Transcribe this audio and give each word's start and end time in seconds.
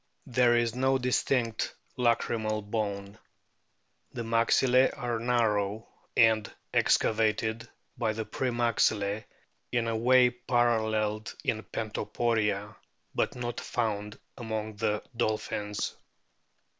There 0.25 0.57
is 0.57 0.73
no 0.73 0.97
distinct 0.97 1.75
lacrymal 1.95 2.63
bone. 2.63 3.19
The 4.13 4.23
maxillae 4.23 4.89
are 4.97 5.19
narrow, 5.19 5.89
and 6.17 6.51
excavated 6.73 7.69
by 7.99 8.13
the 8.13 8.25
pre 8.25 8.49
maxillse 8.49 9.25
in 9.71 9.87
a 9.87 9.95
way 9.95 10.31
paralleled 10.31 11.35
in 11.43 11.61
Pontoporia, 11.61 12.75
but 13.13 13.35
not 13.35 13.59
found 13.59 14.17
among 14.39 14.77
the 14.77 15.03
dolphins. 15.15 15.93